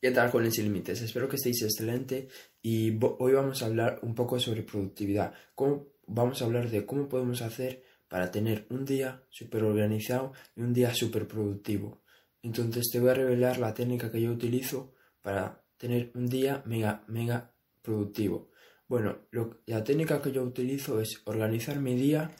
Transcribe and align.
¿Qué 0.00 0.12
tal 0.12 0.30
con 0.30 0.48
Sin 0.52 0.66
Límites? 0.66 1.02
Espero 1.02 1.28
que 1.28 1.34
estéis 1.34 1.60
excelente 1.62 2.28
y 2.62 2.96
hoy 3.00 3.32
vamos 3.32 3.60
a 3.60 3.66
hablar 3.66 3.98
un 4.02 4.14
poco 4.14 4.38
sobre 4.38 4.62
productividad. 4.62 5.34
¿Cómo, 5.56 5.88
vamos 6.06 6.40
a 6.40 6.44
hablar 6.44 6.70
de 6.70 6.86
cómo 6.86 7.08
podemos 7.08 7.42
hacer 7.42 7.82
para 8.06 8.30
tener 8.30 8.64
un 8.70 8.84
día 8.84 9.24
súper 9.28 9.64
organizado 9.64 10.34
y 10.54 10.60
un 10.60 10.72
día 10.72 10.94
súper 10.94 11.26
productivo. 11.26 12.00
Entonces 12.42 12.90
te 12.92 13.00
voy 13.00 13.10
a 13.10 13.14
revelar 13.14 13.58
la 13.58 13.74
técnica 13.74 14.08
que 14.12 14.22
yo 14.22 14.30
utilizo 14.30 14.94
para 15.20 15.64
tener 15.76 16.12
un 16.14 16.28
día 16.28 16.62
mega, 16.64 17.02
mega 17.08 17.52
productivo. 17.82 18.50
Bueno, 18.86 19.18
la 19.66 19.82
técnica 19.82 20.22
que 20.22 20.30
yo 20.30 20.44
utilizo 20.44 21.00
es 21.00 21.22
organizar 21.24 21.80
mi 21.80 21.96
día, 21.96 22.30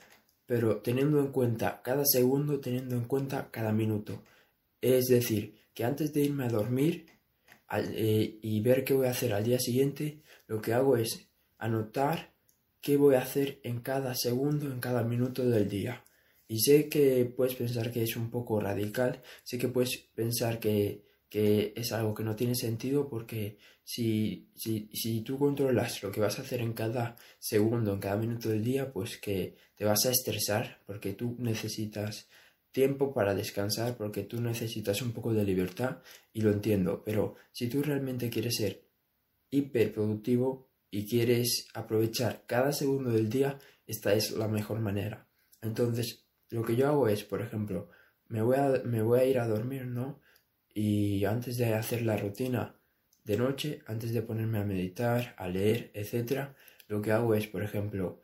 pero 0.46 0.76
teniendo 0.76 1.18
en 1.18 1.32
cuenta 1.32 1.82
cada 1.82 2.04
segundo, 2.06 2.60
teniendo 2.60 2.94
en 2.94 3.06
cuenta 3.06 3.50
cada 3.50 3.72
minuto. 3.72 4.22
Es 4.80 5.06
decir, 5.06 5.56
que 5.74 5.84
antes 5.84 6.12
de 6.12 6.22
irme 6.22 6.44
a 6.44 6.48
dormir, 6.48 7.17
eh, 7.70 8.38
y 8.42 8.60
ver 8.60 8.84
qué 8.84 8.94
voy 8.94 9.06
a 9.06 9.10
hacer 9.10 9.32
al 9.32 9.44
día 9.44 9.58
siguiente, 9.58 10.22
lo 10.46 10.60
que 10.60 10.72
hago 10.72 10.96
es 10.96 11.28
anotar 11.58 12.32
qué 12.80 12.96
voy 12.96 13.16
a 13.16 13.22
hacer 13.22 13.60
en 13.62 13.80
cada 13.80 14.14
segundo, 14.14 14.66
en 14.66 14.80
cada 14.80 15.02
minuto 15.02 15.48
del 15.48 15.68
día. 15.68 16.04
Y 16.46 16.60
sé 16.60 16.88
que 16.88 17.26
puedes 17.26 17.54
pensar 17.56 17.92
que 17.92 18.02
es 18.02 18.16
un 18.16 18.30
poco 18.30 18.60
radical, 18.60 19.22
sé 19.44 19.58
que 19.58 19.68
puedes 19.68 19.98
pensar 20.14 20.58
que, 20.60 21.04
que 21.28 21.74
es 21.76 21.92
algo 21.92 22.14
que 22.14 22.24
no 22.24 22.36
tiene 22.36 22.54
sentido 22.54 23.08
porque 23.08 23.58
si, 23.84 24.48
si, 24.54 24.88
si, 24.92 25.20
tú 25.22 25.38
controlas 25.38 26.02
lo 26.02 26.10
que 26.10 26.20
vas 26.20 26.38
a 26.38 26.42
hacer 26.42 26.60
en 26.60 26.72
cada 26.72 27.16
segundo, 27.38 27.92
en 27.92 28.00
cada 28.00 28.16
minuto 28.16 28.48
del 28.48 28.64
día, 28.64 28.92
pues 28.92 29.18
que 29.18 29.56
te 29.76 29.84
vas 29.84 30.06
a 30.06 30.10
estresar 30.10 30.80
porque 30.86 31.12
tú 31.12 31.36
necesitas 31.38 32.28
tiempo 32.70 33.12
para 33.12 33.34
descansar 33.34 33.96
porque 33.96 34.24
tú 34.24 34.40
necesitas 34.40 35.02
un 35.02 35.12
poco 35.12 35.32
de 35.32 35.44
libertad 35.44 35.98
y 36.32 36.42
lo 36.42 36.50
entiendo, 36.50 37.02
pero 37.04 37.34
si 37.52 37.68
tú 37.68 37.82
realmente 37.82 38.30
quieres 38.30 38.56
ser 38.56 38.84
hiperproductivo 39.50 40.68
y 40.90 41.08
quieres 41.08 41.68
aprovechar 41.74 42.44
cada 42.46 42.72
segundo 42.72 43.10
del 43.10 43.28
día, 43.28 43.58
esta 43.86 44.14
es 44.14 44.32
la 44.32 44.48
mejor 44.48 44.80
manera. 44.80 45.28
Entonces, 45.60 46.26
lo 46.50 46.62
que 46.62 46.76
yo 46.76 46.88
hago 46.88 47.08
es, 47.08 47.24
por 47.24 47.42
ejemplo, 47.42 47.88
me 48.28 48.42
voy 48.42 48.56
a, 48.56 48.82
me 48.84 49.02
voy 49.02 49.20
a 49.20 49.24
ir 49.24 49.38
a 49.38 49.48
dormir, 49.48 49.86
¿no? 49.86 50.20
Y 50.72 51.24
antes 51.24 51.56
de 51.56 51.74
hacer 51.74 52.02
la 52.02 52.16
rutina 52.16 52.78
de 53.24 53.36
noche, 53.36 53.82
antes 53.86 54.12
de 54.12 54.22
ponerme 54.22 54.58
a 54.58 54.64
meditar, 54.64 55.34
a 55.36 55.48
leer, 55.48 55.90
etc., 55.94 56.50
lo 56.86 57.02
que 57.02 57.12
hago 57.12 57.34
es, 57.34 57.46
por 57.46 57.62
ejemplo, 57.62 58.22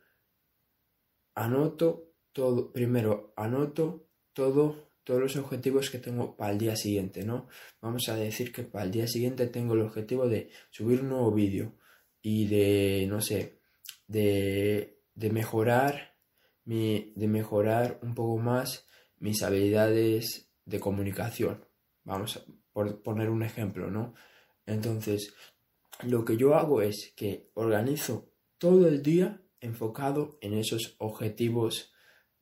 anoto 1.35 2.11
todo, 2.31 2.71
primero 2.71 3.33
anoto 3.35 4.07
todo, 4.35 4.89
todos 5.03 5.21
los 5.21 5.35
objetivos 5.37 5.89
que 5.89 5.97
tengo 5.97 6.35
para 6.35 6.51
el 6.51 6.59
día 6.59 6.75
siguiente, 6.75 7.23
¿no? 7.23 7.47
Vamos 7.81 8.07
a 8.09 8.15
decir 8.15 8.51
que 8.51 8.61
para 8.63 8.85
el 8.85 8.91
día 8.91 9.07
siguiente 9.07 9.47
tengo 9.47 9.73
el 9.73 9.81
objetivo 9.81 10.27
de 10.27 10.51
subir 10.69 11.01
un 11.01 11.09
nuevo 11.09 11.31
vídeo 11.31 11.73
y 12.21 12.45
de, 12.47 13.07
no 13.07 13.21
sé, 13.21 13.59
de, 14.07 14.99
de 15.15 15.29
mejorar 15.31 16.15
mi, 16.65 17.13
de 17.15 17.27
mejorar 17.27 17.99
un 18.03 18.13
poco 18.13 18.37
más 18.37 18.85
mis 19.17 19.41
habilidades 19.41 20.51
de 20.65 20.79
comunicación. 20.79 21.65
Vamos 22.03 22.37
a 22.37 22.43
poner 23.03 23.29
un 23.29 23.41
ejemplo, 23.41 23.89
¿no? 23.89 24.13
Entonces, 24.65 25.33
lo 26.03 26.25
que 26.25 26.35
yo 26.35 26.55
hago 26.55 26.81
es 26.81 27.13
que 27.15 27.49
organizo 27.53 28.29
todo 28.57 28.87
el 28.87 29.01
día 29.01 29.41
enfocado 29.61 30.37
en 30.41 30.53
esos 30.55 30.95
objetivos 30.97 31.93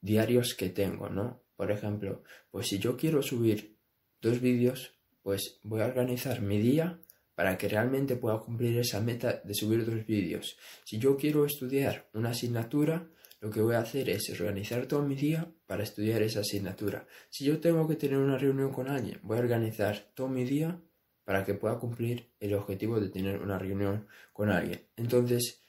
diarios 0.02 0.56
que 0.56 0.70
tengo, 0.70 1.10
¿no? 1.10 1.43
Por 1.56 1.72
ejemplo, 1.72 2.24
pues 2.52 2.68
si 2.68 2.80
yo 2.80 2.98
quiero 2.98 3.22
subir 3.22 3.78
dos 4.22 4.40
vídeos, 4.42 4.94
pues 5.22 5.60
voy 5.64 5.82
a 5.82 5.86
organizar 5.86 6.42
mi 6.42 6.60
día 6.60 7.00
para 7.36 7.58
que 7.58 7.68
realmente 7.68 8.16
pueda 8.16 8.40
cumplir 8.40 8.78
esa 8.78 9.00
meta 9.00 9.42
de 9.44 9.54
subir 9.54 9.86
dos 9.86 10.06
vídeos. 10.06 10.58
Si 10.84 11.00
yo 11.00 11.18
quiero 11.18 11.46
estudiar 11.46 12.10
una 12.14 12.30
asignatura, 12.30 13.08
lo 13.40 13.50
que 13.50 13.62
voy 13.62 13.76
a 13.76 13.80
hacer 13.80 14.10
es 14.10 14.30
organizar 14.40 14.86
todo 14.86 15.02
mi 15.02 15.16
día 15.16 15.52
para 15.66 15.84
estudiar 15.84 16.22
esa 16.22 16.42
asignatura. 16.42 17.06
Si 17.30 17.44
yo 17.44 17.60
tengo 17.60 17.88
que 17.88 17.96
tener 17.96 18.18
una 18.18 18.38
reunión 18.38 18.72
con 18.72 18.88
alguien, 18.88 19.20
voy 19.24 19.38
a 19.38 19.42
organizar 19.42 20.12
todo 20.14 20.30
mi 20.30 20.46
día 20.46 20.80
para 21.26 21.44
que 21.44 21.54
pueda 21.54 21.80
cumplir 21.80 22.32
el 22.40 22.54
objetivo 22.54 23.00
de 23.00 23.10
tener 23.10 23.42
una 23.42 23.58
reunión 23.58 24.08
con 24.32 24.50
alguien. 24.50 24.82
Entonces, 24.96 25.62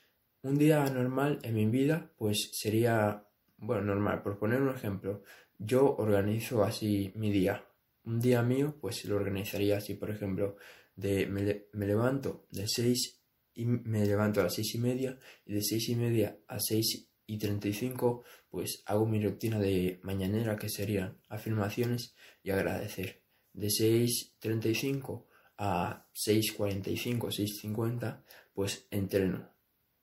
un 0.42 0.58
día 0.58 0.84
normal 0.90 1.38
en 1.42 1.54
mi 1.54 1.66
vida, 1.66 2.10
pues 2.16 2.50
sería, 2.52 3.26
bueno, 3.56 3.82
normal, 3.82 4.22
por 4.22 4.38
poner 4.38 4.60
un 4.60 4.74
ejemplo, 4.74 5.22
yo 5.58 5.96
organizo 5.96 6.64
así 6.64 7.12
mi 7.14 7.30
día. 7.30 7.64
Un 8.04 8.20
día 8.20 8.42
mío, 8.42 8.76
pues 8.80 9.04
lo 9.06 9.16
organizaría 9.16 9.78
así, 9.78 9.94
por 9.94 10.10
ejemplo, 10.10 10.56
de 10.96 11.26
me, 11.26 11.86
levanto 11.86 12.46
de 12.50 12.68
6 12.68 13.20
y 13.54 13.64
me 13.64 14.04
levanto 14.06 14.40
a 14.40 14.44
las 14.44 14.54
seis 14.54 14.74
y 14.74 14.78
media 14.78 15.18
y 15.46 15.54
de 15.54 15.62
seis 15.62 15.88
y 15.88 15.96
media 15.96 16.36
a 16.48 16.58
6 16.58 17.08
y 17.26 17.38
35 17.38 18.24
pues 18.50 18.82
hago 18.86 19.06
mi 19.06 19.24
rutina 19.24 19.58
de 19.58 20.00
mañanera 20.02 20.56
que 20.56 20.68
serían 20.68 21.18
afirmaciones 21.28 22.14
y 22.42 22.50
agradecer. 22.50 23.22
De 23.52 23.68
6.35 23.68 25.24
a 25.58 26.06
6.45, 26.12 27.30
6.50 27.30 28.22
pues 28.52 28.86
entreno 28.90 29.53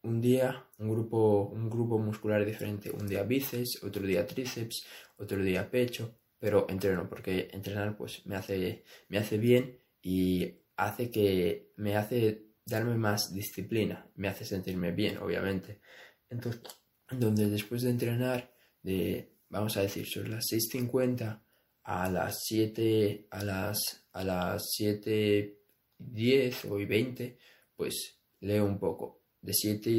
un 0.04 0.22
día 0.22 0.66
un 0.78 0.90
grupo, 0.90 1.44
un 1.54 1.70
grupo 1.70 1.98
muscular 2.00 2.46
diferente, 2.46 2.90
un 2.92 3.08
día 3.08 3.24
bíceps, 3.24 3.84
otro 3.84 4.06
día 4.06 4.26
tríceps, 4.26 4.86
otro 5.18 5.42
día 5.44 5.70
pecho, 5.70 6.18
pero 6.40 6.68
entreno 6.70 7.08
porque 7.08 7.50
entrenar 7.52 7.96
pues 7.96 8.26
me 8.26 8.36
hace, 8.36 8.84
me 9.10 9.20
hace 9.20 9.38
bien 9.38 9.78
y 10.02 10.56
hace 10.76 11.12
que 11.12 11.72
me 11.78 11.96
hace 11.96 12.48
darme 12.66 12.96
más 12.96 13.34
disciplina, 13.34 14.10
me 14.16 14.28
hace 14.28 14.46
sentirme 14.46 14.92
bien, 14.92 15.18
obviamente. 15.20 15.82
Entonces, 16.30 16.62
donde 17.12 17.50
después 17.50 17.84
de 17.84 17.92
entrenar, 17.92 18.52
de, 18.82 19.34
vamos 19.50 19.78
a 19.78 19.82
decir, 19.82 20.08
sobre 20.08 20.30
las 20.30 20.46
6.50 20.52 21.42
a 21.84 22.10
las 22.10 22.40
7, 22.46 23.28
a 23.30 23.44
las, 23.44 24.08
a 24.14 24.24
las 24.24 24.64
7.10 24.80 26.72
o 26.72 26.76
20, 26.76 27.38
pues 27.76 28.18
leo 28.40 28.66
un 28.66 28.80
poco 28.80 29.21
de 29.42 29.54
7, 29.54 29.90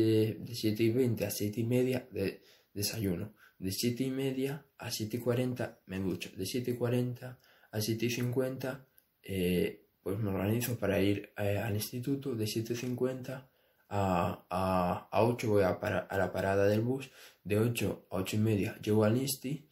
de 0.40 0.54
7 0.54 0.82
y 0.82 0.90
20 0.90 1.26
a 1.26 1.30
7 1.30 1.60
y 1.60 1.64
media 1.64 2.08
de 2.10 2.42
desayuno. 2.72 3.34
De 3.58 3.70
7 3.70 4.04
y 4.04 4.10
media 4.10 4.66
a 4.78 4.90
7 4.90 5.16
y 5.16 5.20
40 5.20 5.80
me 5.86 5.98
ducho. 5.98 6.30
De 6.36 6.46
7 6.46 6.72
y 6.72 6.74
40 6.74 7.38
a 7.70 7.80
7 7.80 8.06
y 8.06 8.10
50 8.10 8.86
eh, 9.22 9.86
pues 10.02 10.18
me 10.18 10.30
organizo 10.30 10.76
para 10.76 11.00
ir 11.00 11.32
eh, 11.36 11.58
al 11.58 11.74
instituto. 11.74 12.34
De 12.34 12.46
7 12.46 12.72
y 12.72 12.76
50 12.76 13.50
a, 13.88 14.46
a, 14.48 15.08
a 15.10 15.24
8 15.24 15.48
voy 15.48 15.62
a, 15.62 15.78
para, 15.78 16.00
a, 16.00 16.18
la 16.18 16.32
parada 16.32 16.66
del 16.66 16.80
bus. 16.80 17.10
De 17.44 17.58
8 17.58 18.06
a 18.10 18.16
8 18.16 18.36
y 18.36 18.38
media 18.38 18.78
llego 18.80 19.04
al 19.04 19.16
insti. 19.16 19.68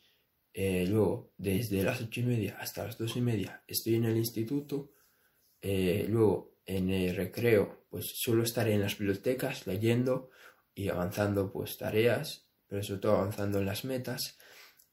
Eh, 0.52 0.84
luego, 0.88 1.32
desde 1.38 1.82
las 1.84 2.00
8 2.00 2.20
y 2.20 2.24
media 2.24 2.56
hasta 2.58 2.84
las 2.84 2.98
2 2.98 3.16
y 3.16 3.20
media 3.20 3.62
estoy 3.68 3.94
en 3.94 4.04
el 4.04 4.16
instituto. 4.16 4.92
luego, 5.62 6.49
en 6.76 6.90
el 6.90 7.16
recreo 7.16 7.86
pues 7.90 8.12
suelo 8.14 8.44
estar 8.44 8.68
en 8.68 8.80
las 8.80 8.96
bibliotecas 8.96 9.66
leyendo 9.66 10.30
y 10.72 10.88
avanzando 10.88 11.50
pues 11.52 11.76
tareas, 11.76 12.46
pero 12.68 12.82
sobre 12.82 13.00
todo 13.00 13.16
avanzando 13.16 13.58
en 13.58 13.66
las 13.66 13.84
metas, 13.84 14.38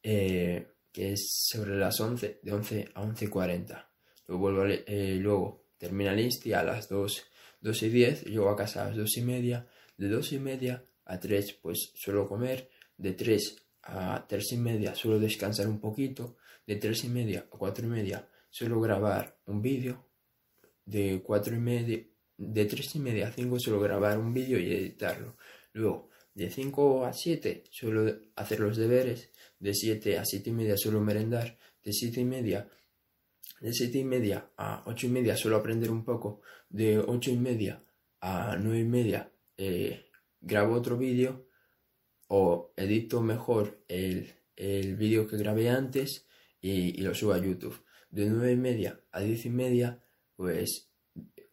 eh, 0.01 0.73
que 0.91 1.13
es 1.13 1.45
sobre 1.47 1.77
las 1.77 1.99
11, 1.99 2.39
de 2.41 2.51
11 2.51 2.89
a 2.95 3.03
11.40. 3.03 3.87
Luego, 4.27 4.41
vuelvo 4.41 4.65
eh, 4.65 5.17
luego 5.21 5.67
termina 5.77 6.13
el 6.13 6.21
insti 6.21 6.53
a 6.53 6.63
las 6.63 6.89
2, 6.89 7.23
2 7.61 7.83
y 7.83 7.89
10, 7.89 8.23
llego 8.25 8.49
a 8.49 8.55
casa 8.55 8.83
a 8.83 8.87
las 8.87 8.97
2 8.97 9.17
y 9.17 9.21
media, 9.21 9.67
de 9.97 10.09
2 10.09 10.33
y 10.33 10.39
media 10.39 10.83
a 11.05 11.19
3 11.19 11.59
pues 11.61 11.91
suelo 11.93 12.27
comer, 12.27 12.71
de 12.97 13.13
3 13.13 13.55
a 13.83 14.25
3 14.27 14.51
y 14.53 14.57
media 14.57 14.95
suelo 14.95 15.19
descansar 15.19 15.67
un 15.67 15.79
poquito, 15.79 16.37
de 16.65 16.77
3 16.77 17.03
y 17.03 17.09
media 17.09 17.45
a 17.51 17.57
4 17.57 17.85
y 17.85 17.89
media 17.89 18.27
suelo 18.49 18.81
grabar 18.81 19.37
un 19.45 19.61
vídeo, 19.61 20.06
de 20.87 21.21
4 21.23 21.55
y 21.55 21.59
media 21.59 22.03
de 22.37 22.65
3 22.65 22.95
y 22.95 22.99
media 22.99 23.27
a 23.27 23.31
5 23.31 23.59
suelo 23.59 23.79
grabar 23.79 24.17
un 24.17 24.33
vídeo 24.33 24.59
y 24.59 24.71
editarlo. 24.71 25.37
Luego, 25.73 26.09
de 26.33 26.49
5 26.49 27.05
a 27.05 27.13
7 27.13 27.63
suelo 27.69 28.15
hacer 28.35 28.59
los 28.59 28.77
deberes. 28.77 29.31
De 29.59 29.73
7 29.73 30.17
a 30.19 30.25
7 30.25 30.49
y 30.49 30.53
media 30.53 30.77
suelo 30.77 31.01
merendar. 31.01 31.57
De 31.83 31.91
7 31.91 32.21
y 32.21 32.25
media, 32.25 32.69
de 33.59 33.73
7 33.73 33.97
y 33.97 34.03
media 34.03 34.51
a 34.57 34.83
8 34.85 35.07
y 35.07 35.09
media 35.09 35.35
suelo 35.35 35.57
aprender 35.57 35.91
un 35.91 36.03
poco. 36.03 36.41
De 36.69 36.99
8 36.99 37.31
y 37.31 37.37
media 37.37 37.83
a 38.21 38.57
9 38.57 38.79
y 38.79 38.83
media 38.83 39.31
eh, 39.57 40.05
grabo 40.41 40.75
otro 40.75 40.97
vídeo 40.97 41.47
o 42.27 42.73
edito 42.75 43.21
mejor 43.21 43.83
el, 43.87 44.33
el 44.55 44.95
vídeo 44.95 45.27
que 45.27 45.37
grabé 45.37 45.69
antes 45.69 46.27
y, 46.61 46.99
y 46.99 47.01
lo 47.01 47.15
subo 47.15 47.33
a 47.33 47.39
YouTube. 47.39 47.83
De 48.11 48.29
9 48.29 48.51
y 48.51 48.57
media 48.57 48.99
a 49.11 49.21
10 49.21 49.45
y 49.45 49.49
media, 49.49 50.03
pues 50.37 50.89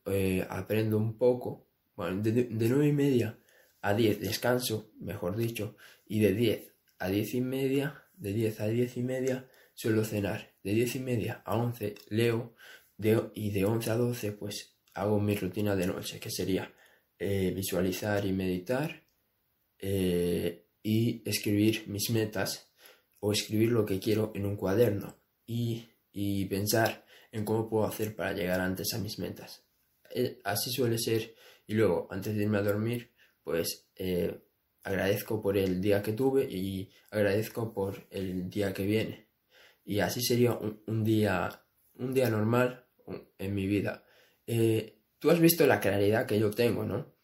eh, 0.07 0.47
aprendo 0.49 0.99
un 0.99 1.19
poco, 1.19 1.67
bueno, 1.97 2.23
de, 2.23 2.31
de 2.31 2.69
9 2.69 2.87
y 2.87 2.93
media 2.93 3.39
a 3.81 3.95
10 3.95 4.21
descanso, 4.21 4.93
mejor 5.01 5.37
dicho, 5.37 5.77
y 6.07 6.21
de 6.21 6.33
10 6.35 6.73
a 7.01 7.09
10 7.09 7.35
y 7.35 7.41
media, 7.41 8.05
de 8.17 8.33
10 8.33 8.61
a 8.61 8.67
10 8.69 8.97
y 8.97 9.03
media 9.03 9.51
suelo 9.75 10.05
cenar, 10.05 10.55
de 10.63 10.73
10 10.73 10.97
y 10.97 11.01
media 11.01 11.43
a 11.45 11.57
11 11.57 11.97
leo, 12.09 12.55
de, 12.97 13.31
y 13.35 13.51
de 13.51 13.65
11 13.65 13.91
a 13.91 13.97
12 13.97 14.33
pues 14.33 14.77
hago 14.95 15.21
mi 15.21 15.35
rutina 15.35 15.75
de 15.75 15.87
noche, 15.87 16.21
que 16.21 16.31
sería 16.31 16.73
eh, 17.19 17.53
visualizar 17.55 18.25
y 18.25 18.33
meditar 18.33 19.03
eh, 19.79 20.67
y 20.83 21.23
escribir 21.29 21.85
mis 21.89 22.11
metas 22.11 22.71
o 23.21 23.33
escribir 23.33 23.71
lo 23.71 23.85
que 23.85 23.99
quiero 23.99 24.33
en 24.35 24.47
un 24.47 24.57
cuaderno. 24.57 25.17
Y, 25.47 25.89
y 26.15 26.47
pensar 26.47 27.05
en 27.31 27.45
cómo 27.45 27.69
puedo 27.69 27.85
hacer 27.85 28.17
para 28.17 28.33
llegar 28.33 28.61
antes 28.61 28.95
a 28.95 28.99
mis 28.99 29.19
metas. 29.19 29.67
Eh, 30.11 30.41
así 30.45 30.71
suele 30.71 30.97
ser. 30.97 31.35
Y 31.67 31.75
luego 31.75 32.09
antes 32.11 32.35
de 32.35 32.45
irme 32.45 32.57
a 32.59 32.63
dormir 32.63 33.13
pues 33.43 33.91
agradezco 34.83 35.43
por 35.43 35.59
el 35.59 35.83
día 35.83 36.03
que 36.03 36.15
tuve 36.15 36.45
y 36.45 36.91
agradezco 37.11 37.75
por 37.75 38.07
el 38.11 38.49
día 38.49 38.73
que 38.73 38.87
viene. 38.87 39.29
Y 39.85 40.01
así 40.01 40.23
sería 40.23 40.53
un, 40.53 41.05
día 41.05 41.63
un 41.97 42.15
día 42.15 42.31
normal 42.31 42.87
en 43.37 43.55
mi 43.55 43.67
vida. 43.67 44.03
Tú 45.19 45.31
has 45.31 45.41
visto 45.41 45.67
la 45.67 45.81
claridad 45.81 46.25
que 46.25 46.39
yo 46.39 46.51
tengo 46.51 46.85
no 46.85 47.15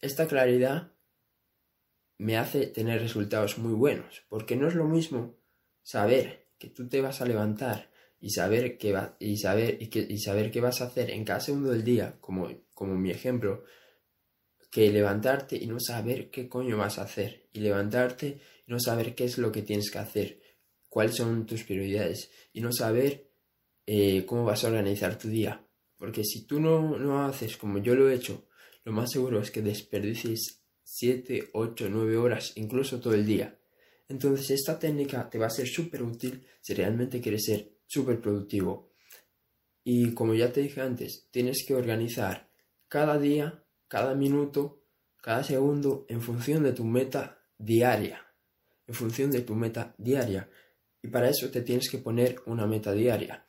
esta 0.00 0.26
claridad 0.26 0.92
me 2.18 2.36
hace 2.36 2.66
tener 2.66 3.00
resultados 3.00 3.58
muy 3.58 3.72
buenos, 3.72 4.24
porque 4.28 4.56
no 4.56 4.68
es 4.68 4.74
lo 4.74 4.86
mismo 4.86 5.36
saber 5.82 6.48
que 6.58 6.68
tú 6.68 6.88
te 6.88 7.00
vas 7.00 7.20
a 7.20 7.26
levantar 7.26 7.90
y 8.22 8.30
saber 8.30 8.78
qué 8.78 8.96
y 9.18 9.36
saber 9.36 9.78
y, 9.82 10.18
saber 10.18 10.52
qué 10.52 10.60
vas 10.60 10.80
a 10.80 10.84
hacer 10.84 11.10
en 11.10 11.24
cada 11.24 11.40
segundo 11.40 11.70
del 11.72 11.82
día, 11.82 12.16
como, 12.20 12.48
como 12.72 12.96
mi 12.96 13.10
ejemplo, 13.10 13.64
que 14.70 14.92
levantarte 14.92 15.56
y 15.56 15.66
no 15.66 15.80
saber 15.80 16.30
qué 16.30 16.48
coño 16.48 16.78
vas 16.78 16.98
a 16.98 17.02
hacer, 17.02 17.48
y 17.52 17.58
levantarte 17.58 18.38
y 18.64 18.70
no 18.70 18.78
saber 18.78 19.16
qué 19.16 19.24
es 19.24 19.38
lo 19.38 19.50
que 19.50 19.62
tienes 19.62 19.90
que 19.90 19.98
hacer, 19.98 20.40
cuáles 20.88 21.16
son 21.16 21.46
tus 21.46 21.64
prioridades, 21.64 22.30
y 22.52 22.60
no 22.60 22.72
saber 22.72 23.28
eh, 23.86 24.24
cómo 24.24 24.44
vas 24.44 24.62
a 24.62 24.68
organizar 24.68 25.18
tu 25.18 25.28
día. 25.28 25.66
Porque 25.96 26.22
si 26.22 26.46
tú 26.46 26.60
no, 26.60 26.96
no 26.96 27.24
haces 27.24 27.56
como 27.56 27.78
yo 27.78 27.96
lo 27.96 28.08
he 28.08 28.14
hecho, 28.14 28.46
lo 28.84 28.92
más 28.92 29.10
seguro 29.10 29.40
es 29.40 29.50
que 29.50 29.62
desperdicies 29.62 30.62
7, 30.84 31.50
8, 31.54 31.88
9 31.90 32.16
horas, 32.18 32.52
incluso 32.54 33.00
todo 33.00 33.14
el 33.14 33.26
día. 33.26 33.58
Entonces 34.08 34.50
esta 34.50 34.78
técnica 34.78 35.28
te 35.28 35.38
va 35.38 35.46
a 35.46 35.50
ser 35.50 35.66
súper 35.66 36.04
útil 36.04 36.46
si 36.60 36.72
realmente 36.74 37.20
quieres 37.20 37.46
ser 37.46 37.72
súper 37.92 38.20
productivo. 38.20 38.90
Y 39.84 40.14
como 40.14 40.34
ya 40.34 40.52
te 40.52 40.60
dije 40.60 40.80
antes, 40.80 41.28
tienes 41.30 41.64
que 41.66 41.74
organizar 41.74 42.48
cada 42.88 43.18
día, 43.18 43.64
cada 43.88 44.14
minuto, 44.14 44.82
cada 45.20 45.42
segundo 45.42 46.06
en 46.08 46.20
función 46.20 46.62
de 46.62 46.72
tu 46.72 46.84
meta 46.84 47.38
diaria. 47.58 48.26
En 48.86 48.94
función 48.94 49.30
de 49.30 49.42
tu 49.42 49.54
meta 49.54 49.94
diaria. 49.98 50.48
Y 51.02 51.08
para 51.08 51.28
eso 51.28 51.50
te 51.50 51.62
tienes 51.62 51.90
que 51.90 51.98
poner 51.98 52.40
una 52.46 52.66
meta 52.66 52.92
diaria. 52.92 53.44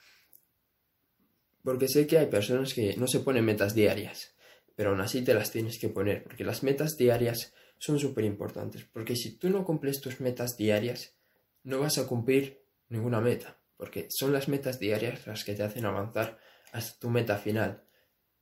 Porque 1.63 1.88
sé 1.88 2.07
que 2.07 2.18
hay 2.18 2.28
personas 2.28 2.74
que 2.74 2.96
no 2.98 3.07
se 3.07 3.19
ponen 3.19 3.46
metas 3.46 3.74
diarias 3.74 4.34
pero 4.75 4.92
aún 4.92 5.01
así 5.01 5.22
te 5.24 5.34
las 5.34 5.51
tienes 5.51 5.80
que 5.80 5.89
poner, 5.89 6.24
porque 6.24 6.44
las 6.44 6.63
metas 6.63 6.96
diarias 6.98 7.54
son 7.78 8.00
súper 8.00 8.25
importantes, 8.25 8.86
porque 8.86 9.16
si 9.16 9.38
tú 9.38 9.50
no 9.50 9.66
cumples 9.66 10.01
tus 10.01 10.19
metas 10.19 10.57
diarias, 10.57 11.16
no 11.63 11.80
vas 11.80 11.98
a 11.98 12.07
cumplir 12.07 12.63
ninguna 12.89 13.22
meta, 13.22 13.60
porque 13.78 14.08
son 14.10 14.34
las 14.34 14.48
metas 14.48 14.80
diarias 14.80 15.25
las 15.28 15.44
que 15.44 15.56
te 15.56 15.64
hacen 15.64 15.86
avanzar 15.86 16.40
hasta 16.72 17.00
tu 17.00 17.10
meta 17.10 17.38
final. 17.38 17.84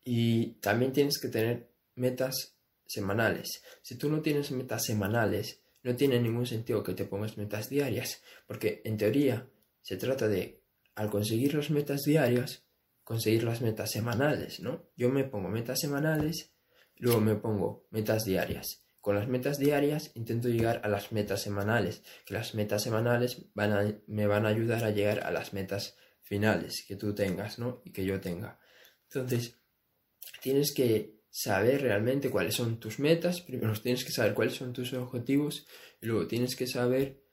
Y 0.04 0.54
también 0.62 0.94
tienes 0.94 1.19
que 1.19 1.28
tener 1.28 1.72
metas 1.95 2.56
semanales. 2.86 3.63
Si 3.81 3.95
tú 3.98 4.10
no 4.10 4.22
tienes 4.22 4.51
metas 4.51 4.83
semanales, 4.86 5.62
no 5.83 5.95
tiene 5.95 6.19
ningún 6.19 6.45
sentido 6.45 6.83
que 6.83 6.94
te 6.94 7.06
pongas 7.06 7.38
metas 7.38 7.69
diarias, 7.69 8.22
porque 8.45 8.81
en 8.86 8.98
teoría 8.98 9.48
se 9.81 9.98
trata 9.98 10.28
de, 10.28 10.62
al 10.95 11.10
conseguir 11.10 11.56
las 11.56 11.69
metas 11.69 12.01
diarias, 12.01 12.63
conseguir 13.04 13.44
las 13.44 13.62
metas 13.62 13.92
semanales, 13.92 14.60
¿no? 14.60 14.89
Yo 14.95 15.10
me 15.10 15.24
pongo 15.24 15.50
metas 15.50 15.80
semanales, 15.80 16.51
luego 16.98 17.19
me 17.19 17.36
pongo 17.36 17.88
metas 17.89 18.25
diarias. 18.25 18.83
Con 19.01 19.15
las 19.15 19.27
metas 19.27 19.57
diarias 19.57 20.12
intento 20.13 20.48
llegar 20.48 20.81
a 20.83 20.88
las 20.88 21.12
metas 21.12 21.42
semanales, 21.42 22.03
que 22.25 22.36
las 22.36 22.53
metas 22.53 22.83
semanales 22.83 23.45
me 23.56 24.27
van 24.27 24.45
a 24.45 24.50
ayudar 24.50 24.83
a 24.83 24.92
llegar 24.92 25.24
a 25.24 25.31
las 25.31 25.53
metas 25.53 25.98
finales 26.21 26.86
que 26.88 26.95
tú 26.95 27.13
tengas, 27.13 27.57
¿no? 27.59 27.81
Y 27.83 27.92
que 27.92 28.06
yo 28.06 28.21
tenga. 28.21 28.59
Entonces, 29.09 29.57
tienes 30.42 30.74
que 30.74 31.19
saber 31.31 31.81
realmente 31.81 32.30
cuáles 32.30 32.56
son 32.56 32.80
tus 32.80 33.00
metas, 33.00 33.42
primero 33.42 33.74
tienes 33.74 34.06
que 34.06 34.12
saber 34.12 34.33
cuáles 34.33 34.53
son 34.53 34.71
tus 34.71 34.94
objetivos 34.94 35.65
y 36.00 36.06
luego 36.06 36.27
tienes 36.27 36.56
que 36.56 36.68
saber 36.68 37.24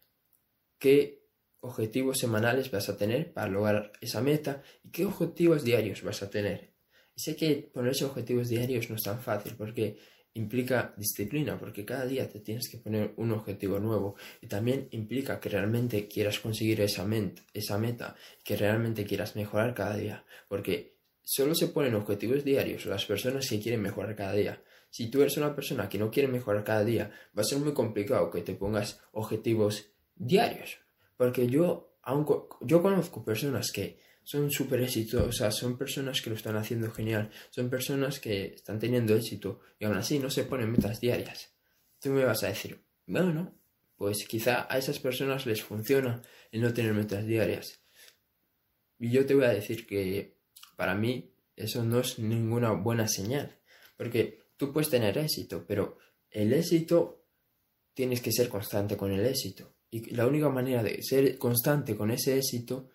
qué 0.79 1.26
objetivos 1.61 2.19
semanales 2.19 2.71
vas 2.71 2.88
a 2.88 2.97
tener 2.97 3.32
para 3.32 3.49
lograr 3.49 3.93
esa 4.00 4.21
meta 4.21 4.62
y 4.82 4.91
qué 4.91 5.05
objetivos 5.05 5.64
diarios 5.64 6.03
vas 6.03 6.23
a 6.23 6.31
tener. 6.31 6.73
Y 7.14 7.21
sé 7.21 7.37
que 7.37 7.71
ponerse 7.75 8.05
objetivos 8.05 8.49
diarios 8.49 8.88
no 8.88 8.97
es 8.97 9.03
tan 9.03 9.21
fácil 9.21 9.55
porque 9.56 9.99
implica 10.38 10.94
disciplina, 10.96 11.58
porque 11.58 11.85
cada 11.85 12.06
día 12.06 12.29
te 12.29 12.40
tienes 12.40 12.69
que 12.70 12.79
poner 12.79 13.12
un 13.17 13.32
objetivo 13.32 13.79
nuevo 13.79 14.14
y 14.40 14.46
también 14.46 14.88
implica 14.93 15.40
que 15.40 15.49
realmente 15.49 16.06
quieras 16.06 16.38
conseguir 16.38 16.81
esa, 16.81 17.06
esa 17.52 17.79
meta, 17.79 18.14
que 18.44 18.56
realmente 18.56 19.05
quieras 19.05 19.37
mejorar 19.37 19.75
cada 19.75 19.96
día, 19.96 20.25
porque 20.49 20.94
solo 21.23 21.55
se 21.55 21.69
ponen 21.69 21.94
objetivos 21.94 22.44
diarios 22.44 22.87
las 22.87 23.05
personas 23.05 23.49
que 23.49 23.61
quieren 23.61 23.82
mejorar 23.82 24.14
cada 24.14 24.32
día. 24.32 24.62
Si 24.90 25.11
tú 25.11 25.20
eres 25.20 25.37
una 25.37 25.55
persona 25.55 25.88
que 25.88 25.99
no 25.99 26.11
quiere 26.11 26.29
mejorar 26.29 26.64
cada 26.64 26.85
día, 26.85 27.11
va 27.37 27.43
a 27.43 27.44
ser 27.44 27.58
muy 27.58 27.75
complicado 27.75 28.31
que 28.31 28.40
te 28.43 28.55
pongas 28.55 29.00
objetivos 29.12 29.90
diarios, 30.14 30.79
porque 31.17 31.49
yo, 31.49 31.90
yo 32.61 32.81
conozco 32.81 33.25
personas 33.25 33.70
que 33.73 33.99
son 34.28 34.50
súper 34.50 34.82
exitosas, 34.82 35.56
son 35.56 35.78
personas 35.78 36.20
que 36.20 36.28
lo 36.28 36.36
están 36.36 36.54
haciendo 36.54 36.90
genial, 36.90 37.30
son 37.48 37.70
personas 37.70 38.20
que 38.20 38.56
están 38.56 38.78
teniendo 38.78 39.16
éxito 39.16 39.60
y 39.78 39.86
aún 39.86 39.96
así 39.96 40.19
no 40.19 40.28
se 40.28 40.44
ponen 40.44 40.70
metas 40.70 41.00
diarias. 41.00 41.54
Tú 41.98 42.10
me 42.10 42.26
vas 42.26 42.42
a 42.42 42.48
decir, 42.48 42.78
bueno, 43.06 43.58
pues 43.96 44.26
quizá 44.28 44.66
a 44.69 44.76
esas 44.76 44.98
personas 44.98 45.46
les 45.46 45.62
funciona 45.62 46.20
el 46.52 46.60
no 46.60 46.75
tener 46.75 46.92
metas 46.92 47.25
diarias. 47.25 47.80
Y 48.98 49.10
yo 49.10 49.25
te 49.25 49.34
voy 49.34 49.46
a 49.46 49.54
decir 49.54 49.86
que 49.86 50.36
para 50.76 50.94
mí 50.94 51.32
eso 51.56 51.82
no 51.82 52.00
es 52.00 52.19
ninguna 52.19 52.72
buena 52.72 53.08
señal, 53.08 53.58
porque 53.96 54.50
tú 54.58 54.75
puedes 54.75 54.90
tener 54.90 55.16
éxito, 55.16 55.64
pero 55.66 55.96
el 56.30 56.52
éxito 56.52 57.25
tienes 57.94 58.20
que 58.20 58.32
ser 58.32 58.50
constante 58.50 58.94
con 58.94 59.10
el 59.10 59.25
éxito. 59.25 59.72
Y 59.90 60.14
la 60.14 60.26
única 60.26 60.50
manera 60.50 60.82
de 60.82 61.02
ser 61.02 61.38
constante 61.38 61.96
con 61.96 62.10
ese 62.10 62.36
éxito 62.36 62.90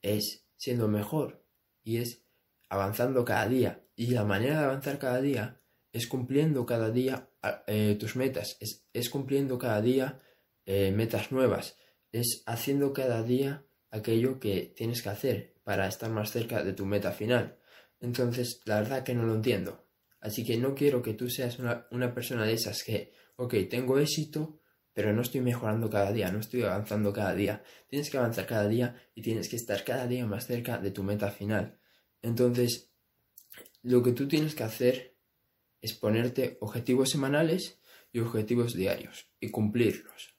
es 0.00 0.47
siendo 0.58 0.88
mejor 0.88 1.42
y 1.82 1.96
es 1.96 2.26
avanzando 2.68 3.24
cada 3.24 3.48
día. 3.48 3.84
Y 3.96 4.08
la 4.08 4.24
manera 4.24 4.58
de 4.58 4.64
avanzar 4.66 4.98
cada 4.98 5.22
día 5.22 5.62
es 5.92 6.06
cumpliendo 6.06 6.66
cada 6.66 6.90
día 6.90 7.30
eh, 7.66 7.96
tus 7.98 8.16
metas, 8.16 8.58
es, 8.60 9.08
cumpliendo 9.10 9.58
cada 9.58 9.80
día 9.80 10.20
eh, 10.66 10.92
metas 10.92 11.32
nuevas, 11.32 11.78
es 12.12 12.42
haciendo 12.46 12.92
cada 12.92 13.22
día 13.22 13.64
aquello 13.90 14.38
que 14.38 14.74
tienes 14.76 15.02
que 15.02 15.08
hacer 15.08 15.54
para 15.64 15.88
estar 15.88 16.10
más 16.10 16.30
cerca 16.30 16.62
de 16.62 16.74
tu 16.74 16.84
meta 16.84 17.12
final. 17.12 17.58
Entonces, 18.00 18.60
la 18.64 18.80
verdad 18.80 19.02
que 19.02 19.14
no 19.14 19.24
lo 19.24 19.34
entiendo. 19.34 19.86
Así 20.20 20.44
que 20.44 20.56
no 20.58 20.74
quiero 20.74 21.00
que 21.00 21.14
tú 21.14 21.30
seas 21.30 21.58
una, 21.58 21.86
una 21.90 22.12
persona 22.12 22.44
de 22.44 22.52
esas 22.52 22.82
que, 22.82 23.12
ok, 23.36 23.54
tengo 23.70 23.98
éxito, 23.98 24.60
pero 24.98 25.12
no 25.12 25.22
estoy 25.22 25.42
mejorando 25.42 25.88
cada 25.88 26.10
día, 26.10 26.32
no 26.32 26.40
estoy 26.40 26.62
avanzando 26.62 27.12
cada 27.12 27.32
día. 27.32 27.62
Tienes 27.86 28.10
que 28.10 28.18
avanzar 28.18 28.46
cada 28.46 28.66
día 28.66 29.00
y 29.14 29.22
tienes 29.22 29.48
que 29.48 29.54
estar 29.54 29.84
cada 29.84 30.08
día 30.08 30.26
más 30.26 30.48
cerca 30.48 30.78
de 30.78 30.90
tu 30.90 31.04
meta 31.04 31.30
final. 31.30 31.78
Entonces, 32.20 32.90
lo 33.82 34.02
que 34.02 34.10
tú 34.10 34.26
tienes 34.26 34.56
que 34.56 34.64
hacer 34.64 35.14
es 35.80 35.94
ponerte 35.94 36.58
objetivos 36.60 37.10
semanales 37.10 37.78
y 38.12 38.18
objetivos 38.18 38.74
diarios 38.74 39.28
y 39.38 39.50
cumplirlos. 39.50 40.34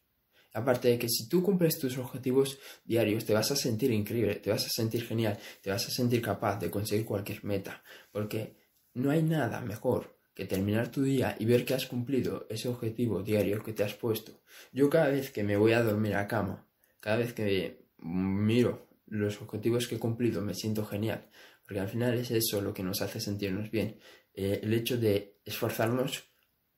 Aparte 0.54 0.89
de 0.89 1.00
que 1.00 1.08
si 1.08 1.30
tú 1.30 1.42
cumples 1.42 1.80
tus 1.80 1.98
objetivos 1.98 2.60
diarios, 2.84 3.24
te 3.24 3.34
vas 3.34 3.51
a 3.51 3.56
sentir 3.56 3.92
increíble, 3.92 4.36
te 4.36 4.50
vas 4.50 4.66
a 4.66 4.70
sentir 4.70 5.08
genial, 5.08 5.39
te 5.62 5.72
vas 5.72 5.88
a 5.88 5.89
sentir 5.89 6.22
capaz 6.22 6.60
de 6.60 6.70
conseguir 6.70 7.06
cualquier 7.06 7.46
meta, 7.46 7.82
porque 8.12 8.58
no 8.94 9.10
hay 9.10 9.24
nada 9.24 9.62
mejor 9.62 10.19
que 10.39 10.46
terminar 10.46 10.89
tu 10.89 11.03
día 11.03 11.36
y 11.38 11.43
ver 11.43 11.65
que 11.65 11.74
has 11.74 11.86
cumplido 11.86 12.48
ese 12.50 12.69
objetivo 12.69 13.22
diario 13.22 13.62
que 13.62 13.74
te 13.74 13.84
has 13.84 13.93
puesto. 13.93 14.39
Yo 14.72 14.89
cada 14.89 15.10
vez 15.10 15.31
que 15.31 15.43
me 15.43 15.58
voy 15.58 15.74
a 15.74 15.84
dormir 15.84 16.15
a 16.15 16.29
cama, 16.29 16.65
cada 17.01 17.17
vez 17.17 17.34
que 17.34 17.84
miro 17.98 18.88
los 19.08 19.41
objetivos 19.41 19.86
que 19.86 19.96
he 19.96 20.00
cumplido, 20.00 20.41
me 20.41 20.53
siento 20.53 20.86
genial, 20.86 21.27
porque 21.65 21.81
al 21.81 21.89
final 21.89 22.17
es 22.17 22.31
eso 22.31 22.62
lo 22.62 22.74
que 22.74 22.84
nos 22.84 23.01
hace 23.01 23.19
sentirnos 23.19 23.69
bien. 23.69 24.00
Eh, 24.34 24.62
el 24.63 24.74
hecho 24.74 24.98
de 24.98 25.36
esforzarnos 25.43 26.24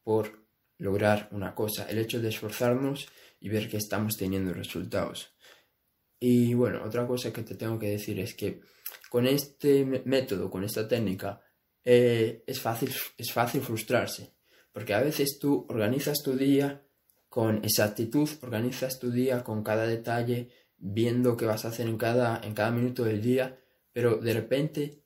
por 0.03 0.43
lograr 0.79 1.29
una 1.31 1.53
cosa, 1.53 1.87
el 1.87 1.99
hecho 1.99 2.19
de 2.19 2.29
esforzarnos 2.29 3.09
y 3.39 3.49
ver 3.49 3.69
que 3.69 3.77
estamos 3.77 4.17
teniendo 4.17 4.53
resultados. 4.53 5.35
Y 6.19 6.55
bueno, 6.55 6.83
otra 6.83 7.05
cosa 7.05 7.31
que 7.31 7.43
te 7.43 7.53
tengo 7.53 7.77
que 7.77 7.89
decir 7.89 8.19
es 8.19 8.33
que 8.33 8.61
con 9.11 9.27
este 9.27 9.85
método, 9.85 10.49
con 10.49 10.63
esta 10.63 10.87
técnica, 10.87 11.41
eh, 11.83 12.43
es, 12.45 12.59
fácil, 12.59 12.91
es 13.17 13.31
fácil 13.31 13.61
frustrarse, 13.61 14.33
porque 14.71 14.93
a 14.93 15.01
veces 15.01 15.37
tú 15.39 15.65
organizas 15.69 16.21
tu 16.23 16.33
día 16.33 16.83
con 17.29 17.63
exactitud, 17.63 18.29
organizas 18.41 18.99
tu 18.99 19.11
día 19.11 19.43
con 19.43 19.63
cada 19.63 19.87
detalle, 19.87 20.49
viendo 20.77 21.37
qué 21.37 21.45
vas 21.45 21.65
a 21.65 21.69
hacer 21.69 21.87
en 21.87 21.97
cada, 21.97 22.41
en 22.43 22.53
cada 22.53 22.71
minuto 22.71 23.03
del 23.03 23.21
día, 23.21 23.59
pero 23.93 24.17
de 24.17 24.33
repente 24.33 25.03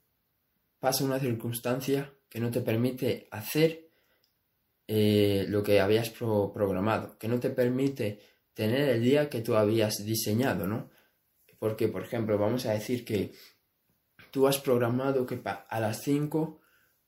pasa 0.80 1.04
una 1.04 1.20
circunstancia 1.20 2.14
que 2.30 2.40
no 2.40 2.52
te 2.52 2.62
permite 2.62 3.28
hacer 3.32 3.90
eh, 4.88 5.46
lo 5.50 5.64
que 5.64 5.80
habías 5.80 6.10
programado, 6.10 7.18
que 7.18 7.28
no 7.28 7.40
te 7.40 7.50
permite 7.50 8.20
tener 8.54 8.90
el 8.90 9.02
día 9.02 9.30
que 9.30 9.42
tú 9.42 9.56
habías 9.56 10.06
diseñado, 10.06 10.68
¿no? 10.68 10.90
Porque, 11.60 11.88
por 11.88 12.04
ejemplo, 12.04 12.38
vamos 12.38 12.66
a 12.66 12.74
decir 12.74 13.04
que 13.04 13.34
tú 14.32 14.48
has 14.48 14.60
programado 14.60 15.26
que 15.26 15.40
a 15.44 15.80
las 15.80 16.04
5, 16.04 16.60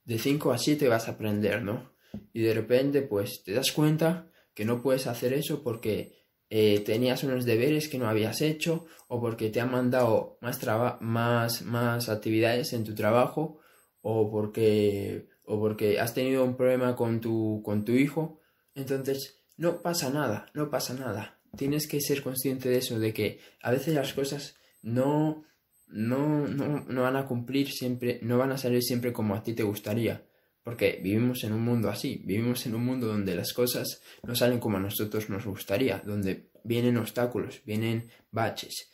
de 0.07 0.17
5 0.17 0.53
a 0.53 0.57
7 0.57 0.87
vas 0.87 1.07
a 1.07 1.11
aprender, 1.11 1.61
¿no? 1.61 1.91
Y 2.33 2.41
de 2.41 2.53
repente, 2.53 3.01
pues 3.01 3.43
te 3.43 3.51
das 3.51 3.71
cuenta 3.73 4.31
que 4.53 4.65
no 4.65 4.81
puedes 4.81 5.05
hacer 5.05 5.33
eso 5.33 5.61
porque 5.63 6.25
eh, 6.49 6.79
tenías 6.79 7.23
unos 7.23 7.43
deberes 7.43 7.89
que 7.89 7.99
no 7.99 8.07
habías 8.07 8.41
hecho 8.41 8.85
o 9.09 9.19
porque 9.19 9.49
te 9.49 9.59
han 9.59 9.69
mandado 9.69 10.37
más, 10.41 10.59
más, 11.01 11.61
más 11.61 12.09
actividades 12.09 12.71
en 12.71 12.85
tu 12.85 12.95
trabajo 12.95 13.59
o 14.01 14.31
porque, 14.31 15.27
o 15.43 15.59
porque 15.59 15.99
has 15.99 16.13
tenido 16.13 16.45
un 16.45 16.55
problema 16.55 16.95
con 16.95 17.19
tu, 17.19 17.61
con 17.63 17.83
tu 17.83 17.91
hijo. 17.91 18.39
Entonces, 18.75 19.43
no 19.57 19.81
pasa 19.81 20.09
nada, 20.09 20.49
no 20.53 20.69
pasa 20.69 20.93
nada. 20.93 21.41
Tienes 21.57 21.85
que 21.85 21.99
ser 21.99 22.23
consciente 22.23 22.69
de 22.69 22.77
eso, 22.77 22.97
de 22.97 23.13
que 23.13 23.39
a 23.61 23.71
veces 23.71 23.93
las 23.93 24.13
cosas 24.13 24.55
no, 24.81 25.43
no, 25.87 26.47
no, 26.47 26.85
no 26.87 27.01
van 27.01 27.15
a 27.15 27.25
cumplir 27.25 27.71
siempre, 27.71 28.19
no 28.21 28.37
van 28.37 28.51
a 28.51 28.57
salir 28.57 28.83
siempre 28.83 29.13
como 29.13 29.35
a 29.35 29.43
ti 29.43 29.53
te 29.53 29.63
gustaría. 29.63 30.23
Porque 30.63 30.99
vivimos 31.01 31.43
en 31.45 31.53
un 31.53 31.61
mundo 31.61 31.89
así, 31.89 32.21
vivimos 32.25 32.65
en 32.65 32.75
un 32.75 32.83
mundo 32.83 33.07
donde 33.07 33.35
las 33.35 33.53
cosas 33.53 34.01
no 34.23 34.35
salen 34.35 34.59
como 34.59 34.77
a 34.77 34.81
nosotros 34.81 35.29
nos 35.29 35.45
gustaría, 35.45 36.03
donde 36.05 36.49
vienen 36.65 36.97
obstáculos, 36.97 37.61
vienen 37.65 38.09
baches. 38.31 38.89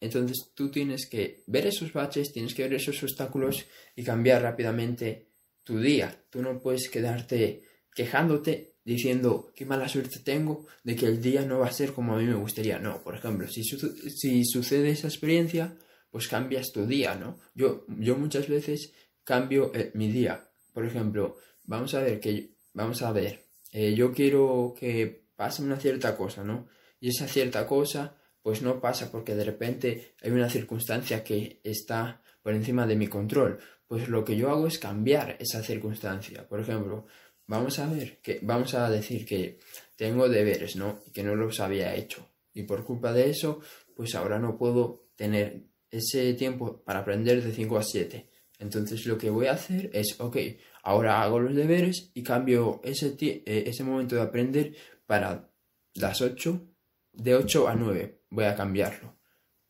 Entonces 0.00 0.52
tú 0.54 0.70
tienes 0.70 1.06
que 1.06 1.42
ver 1.46 1.66
esos 1.66 1.92
baches, 1.92 2.32
tienes 2.32 2.54
que 2.54 2.62
ver 2.62 2.74
esos 2.74 3.02
obstáculos 3.02 3.66
y 3.94 4.04
cambiar 4.04 4.42
rápidamente 4.42 5.28
tu 5.64 5.78
día. 5.78 6.24
Tú 6.30 6.40
no 6.40 6.60
puedes 6.60 6.88
quedarte 6.88 7.62
quejándote 7.94 8.76
diciendo 8.82 9.52
qué 9.54 9.66
mala 9.66 9.86
suerte 9.86 10.20
tengo 10.20 10.66
de 10.82 10.96
que 10.96 11.04
el 11.04 11.20
día 11.20 11.44
no 11.44 11.58
va 11.58 11.66
a 11.66 11.72
ser 11.72 11.92
como 11.92 12.14
a 12.14 12.18
mí 12.18 12.24
me 12.24 12.36
gustaría. 12.36 12.78
No, 12.78 13.02
por 13.02 13.16
ejemplo, 13.16 13.48
si, 13.48 13.64
si 13.64 14.44
sucede 14.46 14.90
esa 14.90 15.08
experiencia, 15.08 15.76
pues 16.10 16.28
cambias 16.28 16.72
tu 16.72 16.86
día, 16.86 17.14
¿no? 17.14 17.38
Yo, 17.54 17.84
yo 17.88 18.16
muchas 18.16 18.48
veces 18.48 18.92
cambio 19.24 19.72
eh, 19.74 19.90
mi 19.94 20.10
día 20.10 20.48
por 20.78 20.86
ejemplo, 20.86 21.38
vamos 21.64 21.92
a 21.94 22.02
ver 22.02 22.20
que 22.20 22.52
vamos 22.72 23.02
a 23.02 23.10
ver, 23.10 23.46
eh, 23.72 23.94
yo 23.96 24.12
quiero 24.12 24.76
que 24.78 25.24
pase 25.34 25.60
una 25.60 25.76
cierta 25.76 26.16
cosa, 26.16 26.44
¿no? 26.44 26.68
Y 27.00 27.08
esa 27.08 27.26
cierta 27.26 27.66
cosa, 27.66 28.16
pues 28.42 28.62
no 28.62 28.80
pasa 28.80 29.10
porque 29.10 29.34
de 29.34 29.42
repente 29.42 30.14
hay 30.22 30.30
una 30.30 30.48
circunstancia 30.48 31.24
que 31.24 31.60
está 31.64 32.22
por 32.44 32.54
encima 32.54 32.86
de 32.86 32.94
mi 32.94 33.08
control. 33.08 33.58
Pues 33.88 34.08
lo 34.08 34.24
que 34.24 34.36
yo 34.36 34.50
hago 34.50 34.68
es 34.68 34.78
cambiar 34.78 35.36
esa 35.40 35.64
circunstancia. 35.64 36.46
Por 36.46 36.60
ejemplo, 36.60 37.06
vamos 37.48 37.80
a 37.80 37.88
ver 37.88 38.20
que 38.20 38.38
vamos 38.42 38.74
a 38.74 38.88
decir 38.88 39.26
que 39.26 39.58
tengo 39.96 40.28
deberes, 40.28 40.76
¿no? 40.76 41.00
Y 41.08 41.10
que 41.10 41.24
no 41.24 41.34
los 41.34 41.58
había 41.58 41.96
hecho. 41.96 42.24
Y 42.54 42.62
por 42.62 42.84
culpa 42.84 43.12
de 43.12 43.30
eso, 43.30 43.58
pues 43.96 44.14
ahora 44.14 44.38
no 44.38 44.56
puedo 44.56 45.08
tener 45.16 45.64
ese 45.90 46.34
tiempo 46.34 46.82
para 46.84 47.00
aprender 47.00 47.42
de 47.42 47.52
5 47.52 47.78
a 47.78 47.82
7. 47.82 48.28
Entonces 48.58 49.06
lo 49.06 49.16
que 49.16 49.30
voy 49.30 49.46
a 49.46 49.52
hacer 49.52 49.90
es, 49.92 50.20
ok, 50.20 50.36
ahora 50.82 51.22
hago 51.22 51.38
los 51.38 51.54
deberes 51.54 52.10
y 52.14 52.22
cambio 52.22 52.80
ese, 52.82 53.16
eh, 53.20 53.64
ese 53.66 53.84
momento 53.84 54.16
de 54.16 54.22
aprender 54.22 54.74
para 55.06 55.50
las 55.94 56.20
8, 56.20 56.68
de 57.12 57.34
8 57.34 57.68
a 57.68 57.74
9 57.74 58.22
voy 58.30 58.44
a 58.44 58.56
cambiarlo. 58.56 59.16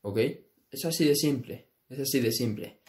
¿Ok? 0.03 0.19
Es 0.71 0.85
así 0.85 1.05
de 1.05 1.15
simple, 1.15 1.69
es 1.89 2.01
así 2.01 2.21
de 2.21 2.33
simple. 2.33 2.81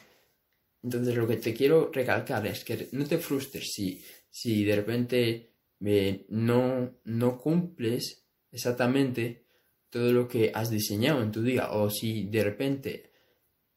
Entonces 0.82 1.16
lo 1.16 1.28
que 1.28 1.38
te 1.38 1.54
quiero 1.54 1.92
recalcar 1.92 2.46
es 2.48 2.64
que 2.64 2.88
no 2.94 3.06
te 3.06 3.18
frustres 3.18 3.72
si, 3.74 4.04
si 4.30 4.64
de 4.64 4.76
repente 4.76 5.54
eh, 5.84 6.26
no, 6.30 7.00
no 7.06 7.38
cumples 7.38 8.26
exactamente 8.52 9.46
todo 9.90 10.14
lo 10.14 10.28
que 10.28 10.52
has 10.54 10.70
diseñado 10.70 11.22
en 11.22 11.32
tu 11.32 11.42
día 11.42 11.72
o 11.72 11.90
si 11.90 12.26
de 12.26 12.44
repente 12.44 13.09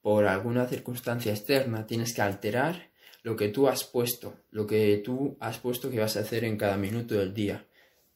por 0.02 0.26
alguna 0.26 0.66
circunstancia 0.66 1.32
externa 1.32 1.86
tienes 1.86 2.12
que 2.12 2.22
alterar 2.22 2.90
lo 3.22 3.36
que 3.36 3.48
tú 3.48 3.68
has 3.68 3.84
puesto, 3.84 4.34
lo 4.50 4.66
que 4.66 5.00
tú 5.04 5.36
has 5.40 5.58
puesto 5.58 5.90
que 5.90 6.00
vas 6.00 6.16
a 6.16 6.20
hacer 6.20 6.44
en 6.44 6.58
cada 6.58 6.76
minuto 6.76 7.14
del 7.14 7.32
día. 7.32 7.64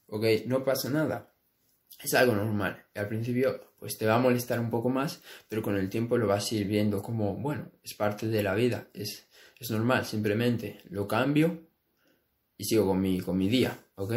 ¿Ok? 0.08 0.24
No 0.46 0.64
pasa 0.64 0.90
nada. 0.90 1.32
Es 2.02 2.12
algo 2.14 2.34
normal. 2.34 2.84
al 2.94 3.08
principio 3.08 3.72
pues 3.78 3.96
te 3.96 4.06
va 4.06 4.16
a 4.16 4.18
molestar 4.18 4.58
un 4.58 4.70
poco 4.70 4.88
más, 4.88 5.22
pero 5.48 5.62
con 5.62 5.76
el 5.76 5.88
tiempo 5.88 6.18
lo 6.18 6.26
vas 6.26 6.50
a 6.50 6.54
ir 6.54 6.66
viendo 6.66 7.02
como, 7.02 7.34
bueno, 7.36 7.70
es 7.82 7.94
parte 7.94 8.26
de 8.26 8.42
la 8.42 8.54
vida, 8.54 8.88
es, 8.94 9.28
es 9.58 9.70
normal, 9.70 10.04
simplemente 10.04 10.80
lo 10.88 11.06
cambio 11.06 11.68
y 12.56 12.64
sigo 12.64 12.86
con 12.86 13.00
mi, 13.00 13.20
con 13.20 13.36
mi 13.36 13.48
día, 13.48 13.78
¿ok? 13.96 14.14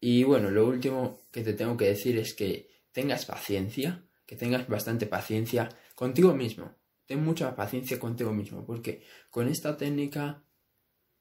Y 0.00 0.24
bueno, 0.24 0.50
lo 0.50 0.66
último 0.66 1.20
que 1.30 1.42
te 1.42 1.52
tengo 1.52 1.76
que 1.76 1.86
decir 1.86 2.18
es 2.18 2.34
que 2.34 2.68
tengas 2.90 3.26
paciencia, 3.26 4.02
que 4.26 4.34
tengas 4.34 4.66
bastante 4.66 5.06
paciencia 5.06 5.68
contigo 5.94 6.34
mismo. 6.34 6.74
Ten 7.06 7.24
mucha 7.24 7.54
paciencia 7.54 7.98
contigo 7.98 8.32
mismo, 8.32 8.64
porque 8.64 9.02
con 9.30 9.48
esta 9.48 9.76
técnica 9.76 10.44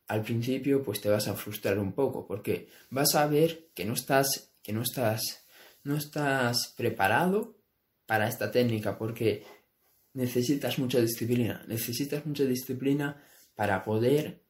al 0.08 0.24
principio 0.24 0.84
pues 0.84 1.00
te 1.00 1.10
vas 1.10 1.28
a 1.28 1.36
frustrar 1.36 1.80
un 1.80 1.94
poco, 1.94 2.28
porque 2.28 2.68
vas 2.90 3.16
a 3.16 3.28
ver 3.28 3.70
que 3.74 3.86
no 3.86 3.94
estás, 3.94 4.54
que 4.62 4.74
no 4.74 4.82
estás, 4.82 5.46
no 5.84 5.96
estás 5.96 6.74
preparado 6.76 7.58
para 8.06 8.28
esta 8.28 8.52
técnica, 8.52 8.98
porque 8.98 9.46
necesitas 10.14 10.80
mucha 10.80 11.00
disciplina, 11.00 11.64
necesitas 11.68 12.26
mucha 12.26 12.44
disciplina 12.44 13.24
para 13.56 13.84
poder 13.84 14.44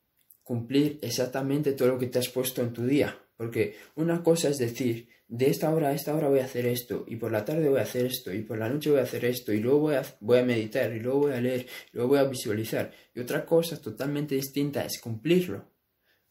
cumplir 0.43 0.97
exactamente 1.01 1.73
todo 1.73 1.89
lo 1.89 1.99
que 1.99 2.07
te 2.07 2.19
has 2.19 2.29
puesto 2.29 2.61
en 2.61 2.73
tu 2.73 2.83
día. 2.83 3.20
Porque 3.41 3.75
una 3.95 4.21
cosa 4.21 4.49
es 4.49 4.59
decir, 4.59 5.09
de 5.27 5.49
esta 5.49 5.73
hora 5.73 5.87
a 5.87 5.93
esta 5.93 6.13
hora 6.13 6.27
voy 6.27 6.41
a 6.41 6.45
hacer 6.45 6.67
esto, 6.67 7.05
y 7.07 7.15
por 7.15 7.31
la 7.31 7.43
tarde 7.43 7.69
voy 7.69 7.79
a 7.79 7.81
hacer 7.81 8.05
esto, 8.05 8.31
y 8.31 8.43
por 8.43 8.59
la 8.59 8.69
noche 8.69 8.91
voy 8.91 8.99
a 8.99 9.01
hacer 9.01 9.25
esto, 9.25 9.51
y 9.51 9.59
luego 9.59 9.79
voy 9.79 9.95
a, 9.95 10.03
voy 10.19 10.37
a 10.37 10.43
meditar, 10.43 10.93
y 10.93 10.99
luego 10.99 11.21
voy 11.21 11.33
a 11.33 11.41
leer, 11.41 11.61
y 11.61 11.95
luego 11.97 12.09
voy 12.09 12.19
a 12.19 12.25
visualizar. 12.25 12.91
Y 13.15 13.19
otra 13.19 13.43
cosa 13.43 13.81
totalmente 13.81 14.35
distinta 14.35 14.85
es 14.85 15.01
cumplirlo. 15.01 15.71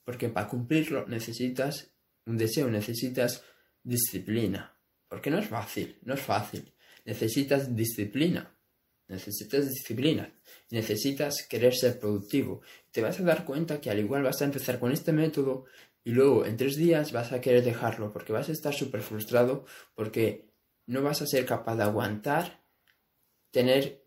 Porque 0.04 0.28
para 0.28 0.46
cumplirlo 0.46 1.04
necesitas 1.08 1.90
un 2.26 2.38
deseo, 2.38 2.70
necesitas 2.70 3.42
disciplina. 3.82 4.78
Porque 5.08 5.30
no 5.30 5.40
es 5.40 5.48
fácil, 5.48 5.98
no 6.02 6.14
es 6.14 6.20
fácil. 6.20 6.72
Necesitas 7.04 7.74
disciplina. 7.74 8.56
Necesitas 9.08 9.68
disciplina. 9.68 10.32
Necesitas 10.70 11.44
querer 11.48 11.74
ser 11.74 11.98
productivo. 11.98 12.62
Te 12.92 13.02
vas 13.02 13.18
a 13.18 13.24
dar 13.24 13.44
cuenta 13.44 13.80
que 13.80 13.90
al 13.90 13.98
igual 13.98 14.22
vas 14.22 14.40
a 14.40 14.44
empezar 14.44 14.78
con 14.78 14.92
este 14.92 15.10
método 15.10 15.64
y 16.04 16.12
luego 16.12 16.46
en 16.46 16.56
tres 16.56 16.76
días 16.76 17.12
vas 17.12 17.32
a 17.32 17.40
querer 17.40 17.64
dejarlo 17.64 18.12
porque 18.12 18.32
vas 18.32 18.48
a 18.48 18.52
estar 18.52 18.74
súper 18.74 19.02
frustrado 19.02 19.64
porque 19.94 20.50
no 20.86 21.02
vas 21.02 21.22
a 21.22 21.26
ser 21.26 21.44
capaz 21.44 21.76
de 21.76 21.82
aguantar 21.82 22.62
tener 23.50 24.02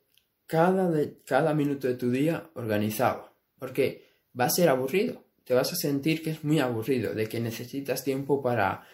cada, 0.46 0.92
cada 1.26 1.54
minuto 1.54 1.88
de 1.88 1.96
tu 1.96 2.10
día 2.10 2.50
organizado 2.56 3.34
porque 3.58 4.04
va 4.38 4.46
a 4.46 4.50
ser 4.50 4.70
aburrido. 4.70 5.24
Te 5.44 5.54
vas 5.54 5.72
a 5.72 5.76
sentir 5.76 6.24
que 6.24 6.32
es 6.32 6.44
muy 6.44 6.60
aburrido, 6.60 7.14
de 7.14 7.28
que 7.28 7.40
necesitas 7.40 8.04
tiempo 8.04 8.42
para, 8.42 8.86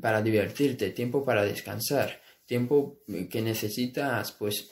para 0.00 0.20
divertirte, 0.20 0.90
tiempo 0.90 1.24
para 1.24 1.44
descansar, 1.44 2.20
tiempo 2.44 3.00
que 3.30 3.40
necesitas 3.40 4.32
pues 4.32 4.70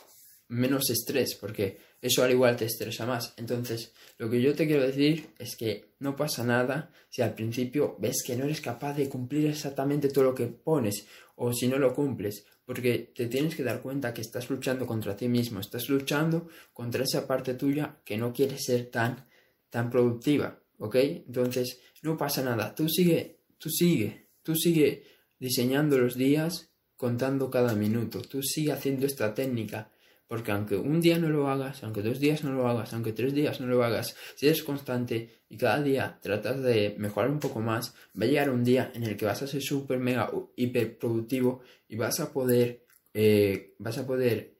menos 0.48 0.90
estrés 0.90 1.34
porque 1.34 1.78
eso 2.00 2.22
al 2.22 2.30
igual 2.30 2.56
te 2.56 2.66
estresa 2.66 3.06
más. 3.06 3.34
Entonces, 3.36 3.92
lo 4.18 4.30
que 4.30 4.40
yo 4.40 4.54
te 4.54 4.66
quiero 4.66 4.86
decir 4.86 5.30
es 5.38 5.56
que 5.56 5.92
no 5.98 6.16
pasa 6.16 6.44
nada 6.44 6.90
si 7.08 7.22
al 7.22 7.34
principio 7.34 7.96
ves 7.98 8.22
que 8.24 8.36
no 8.36 8.44
eres 8.44 8.60
capaz 8.60 8.94
de 8.94 9.08
cumplir 9.08 9.46
exactamente 9.46 10.08
todo 10.08 10.24
lo 10.24 10.34
que 10.34 10.46
pones 10.46 11.06
o 11.36 11.52
si 11.52 11.68
no 11.68 11.78
lo 11.78 11.94
cumples, 11.94 12.44
porque 12.64 13.12
te 13.14 13.26
tienes 13.26 13.54
que 13.54 13.62
dar 13.62 13.80
cuenta 13.80 14.12
que 14.12 14.20
estás 14.20 14.50
luchando 14.50 14.86
contra 14.86 15.16
ti 15.16 15.28
mismo, 15.28 15.60
estás 15.60 15.88
luchando 15.88 16.48
contra 16.72 17.04
esa 17.04 17.26
parte 17.26 17.54
tuya 17.54 18.00
que 18.04 18.16
no 18.16 18.32
quiere 18.32 18.58
ser 18.58 18.86
tan 18.90 19.28
tan 19.70 19.90
productiva, 19.90 20.62
¿ok? 20.78 20.96
Entonces, 20.96 21.80
no 22.02 22.16
pasa 22.16 22.42
nada, 22.42 22.74
tú 22.74 22.88
sigue, 22.88 23.40
tú 23.58 23.68
sigue, 23.68 24.28
tú 24.42 24.54
sigue 24.54 25.04
diseñando 25.38 25.98
los 25.98 26.16
días, 26.16 26.70
contando 26.96 27.50
cada 27.50 27.74
minuto, 27.74 28.22
tú 28.22 28.42
sigue 28.42 28.72
haciendo 28.72 29.06
esta 29.06 29.34
técnica 29.34 29.90
porque 30.28 30.52
aunque 30.52 30.76
un 30.76 31.00
día 31.00 31.18
no 31.18 31.30
lo 31.30 31.49
hagas, 31.49 31.82
aunque 31.82 32.02
dos 32.02 32.20
días 32.20 32.44
no 32.44 32.52
lo 32.52 32.68
hagas, 32.68 32.92
aunque 32.92 33.12
tres 33.12 33.35
días 33.35 33.61
no 33.61 33.66
lo 33.66 33.82
hagas, 33.82 34.14
si 34.37 34.47
eres 34.47 34.62
constante 34.62 35.40
y 35.49 35.56
cada 35.56 35.82
día 35.82 36.18
tratas 36.23 36.62
de 36.62 36.94
mejorar 36.99 37.30
un 37.30 37.40
poco 37.40 37.61
más, 37.61 37.94
va 38.20 38.25
a 38.25 38.28
llegar 38.28 38.50
un 38.50 38.62
día 38.62 38.92
en 38.94 39.04
el 39.04 39.16
que 39.16 39.25
vas 39.25 39.42
a 39.42 39.47
ser 39.47 39.62
súper 39.62 39.99
mega 39.99 40.30
hiper 40.54 40.99
productivo 40.99 41.62
y 41.88 41.97
vas 41.97 42.20
a 42.20 42.30
poder, 42.30 42.85
eh, 43.14 43.75
vas 43.78 43.97
a 43.97 44.06
poder 44.06 44.54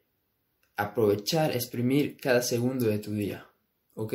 aprovechar, 0.77 1.55
exprimir 1.55 2.17
cada 2.17 2.41
segundo 2.41 2.87
de 2.87 2.99
tu 2.99 3.13
día. 3.13 3.47
¿Ok? 3.95 4.15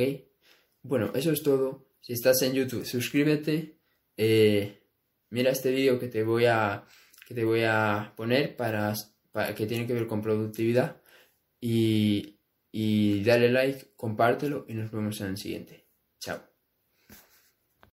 Bueno, 0.82 1.12
eso 1.14 1.32
es 1.32 1.44
todo. 1.44 1.86
Si 2.02 2.14
estás 2.14 2.42
en 2.42 2.54
YouTube, 2.54 2.86
suscríbete. 2.86 3.78
Eh, 4.18 4.82
mira 5.30 5.52
este 5.52 5.72
vídeo 5.72 6.00
que 6.00 6.08
te 6.08 6.24
voy 6.24 6.46
a 6.46 6.86
que 7.28 7.34
te 7.34 7.46
voy 7.46 7.64
a 7.64 8.14
poner 8.16 8.56
para, 8.56 8.94
que 9.56 9.66
tiene 9.66 9.88
que 9.88 9.94
ver 9.94 10.08
con 10.08 10.22
productividad 10.22 10.98
y 11.64 12.40
y 12.76 13.24
dale 13.24 13.50
like, 13.50 13.94
compártelo 13.96 14.66
y 14.68 14.74
nos 14.74 14.92
vemos 14.92 15.22
en 15.22 15.28
el 15.28 15.38
siguiente. 15.38 15.88
Chao. 16.20 16.53